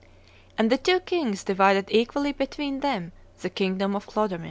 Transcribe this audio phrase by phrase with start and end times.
[0.57, 3.11] And the two kings divided equally between them
[3.41, 4.39] the kingdom of Clodomir."